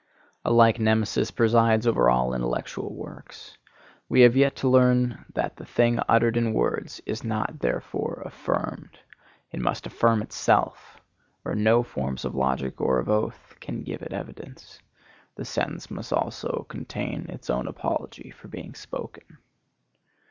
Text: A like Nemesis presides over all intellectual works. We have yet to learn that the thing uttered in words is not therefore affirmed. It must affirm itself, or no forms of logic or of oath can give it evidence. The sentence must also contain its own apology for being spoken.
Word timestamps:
A 0.43 0.51
like 0.51 0.79
Nemesis 0.79 1.29
presides 1.29 1.85
over 1.85 2.09
all 2.09 2.33
intellectual 2.33 2.91
works. 2.95 3.59
We 4.09 4.21
have 4.21 4.35
yet 4.35 4.55
to 4.55 4.67
learn 4.67 5.25
that 5.35 5.55
the 5.57 5.63
thing 5.65 5.99
uttered 6.09 6.37
in 6.37 6.53
words 6.55 6.99
is 7.05 7.23
not 7.23 7.59
therefore 7.59 8.23
affirmed. 8.25 8.97
It 9.51 9.59
must 9.59 9.85
affirm 9.85 10.23
itself, 10.23 10.99
or 11.45 11.53
no 11.53 11.83
forms 11.83 12.25
of 12.25 12.33
logic 12.33 12.81
or 12.81 12.97
of 12.97 13.09
oath 13.09 13.53
can 13.59 13.83
give 13.83 14.01
it 14.01 14.11
evidence. 14.11 14.79
The 15.35 15.45
sentence 15.45 15.91
must 15.91 16.11
also 16.11 16.65
contain 16.67 17.27
its 17.29 17.51
own 17.51 17.67
apology 17.67 18.31
for 18.31 18.47
being 18.47 18.73
spoken. 18.73 19.37